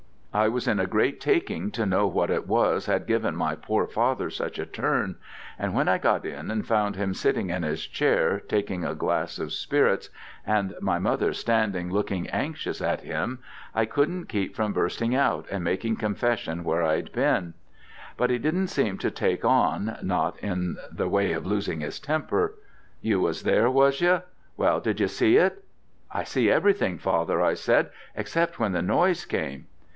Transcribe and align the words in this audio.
"I 0.33 0.47
was 0.47 0.67
in 0.67 0.79
a 0.79 0.87
great 0.87 1.19
taking 1.21 1.71
to 1.71 1.85
know 1.85 2.07
what 2.07 2.31
it 2.31 2.47
was 2.47 2.85
had 2.87 3.05
given 3.05 3.35
my 3.35 3.53
poor 3.53 3.85
father 3.85 4.29
such 4.31 4.57
a 4.57 4.65
turn, 4.65 5.17
and 5.59 5.75
when 5.75 5.87
I 5.89 5.97
got 5.99 6.25
in 6.25 6.49
and 6.49 6.65
found 6.65 6.95
him 6.95 7.13
sitting 7.13 7.49
in 7.51 7.61
his 7.63 7.85
chair 7.85 8.39
taking 8.39 8.83
a 8.83 8.95
glass 8.95 9.37
of 9.37 9.51
spirits, 9.53 10.09
and 10.47 10.73
my 10.81 10.97
mother 10.97 11.33
standing 11.33 11.91
looking 11.91 12.27
anxious 12.29 12.81
at 12.81 13.01
him, 13.01 13.39
I 13.75 13.85
couldn't 13.85 14.25
keep 14.29 14.55
from 14.55 14.73
bursting 14.73 15.13
out 15.13 15.45
and 15.51 15.65
making 15.65 15.97
confession 15.97 16.63
where 16.63 16.81
I'd 16.81 17.11
been. 17.11 17.53
But 18.17 18.29
he 18.31 18.39
didn't 18.39 18.67
seem 18.69 18.97
to 18.99 19.11
take 19.11 19.43
on, 19.45 19.97
not 20.01 20.39
in 20.39 20.77
the 20.91 21.09
way 21.09 21.33
of 21.33 21.45
losing 21.45 21.81
his 21.81 21.99
temper. 21.99 22.55
'You 23.01 23.19
was 23.19 23.43
there, 23.43 23.69
was 23.69 23.99
you? 24.01 24.21
Well 24.57 24.79
did 24.79 24.99
you 24.99 25.09
see 25.09 25.35
it?' 25.37 25.63
'I 26.11 26.23
see 26.23 26.49
everything, 26.49 26.97
father,' 26.97 27.41
I 27.43 27.53
said, 27.53 27.89
'except 28.15 28.59
when 28.59 28.71
the 28.71 28.81
noise 28.81 29.25
came.' 29.25 29.67